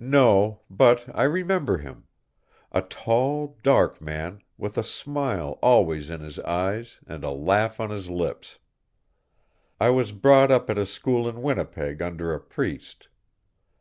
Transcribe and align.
"No, 0.00 0.62
but 0.68 1.08
I 1.16 1.22
remember 1.22 1.78
him 1.78 2.08
a 2.72 2.82
tall, 2.82 3.56
dark 3.62 4.00
man, 4.00 4.42
with 4.58 4.76
a 4.76 4.82
smile 4.82 5.60
always 5.62 6.10
in 6.10 6.20
his 6.20 6.40
eyes 6.40 6.98
and 7.06 7.22
a 7.22 7.30
laugh 7.30 7.78
on 7.78 7.90
his 7.90 8.10
lips. 8.10 8.58
I 9.80 9.90
was 9.90 10.10
brought 10.10 10.50
up 10.50 10.68
at 10.68 10.78
a 10.78 10.84
school 10.84 11.28
in 11.28 11.42
Winnipeg 11.42 12.02
under 12.02 12.34
a 12.34 12.40
priest. 12.40 13.06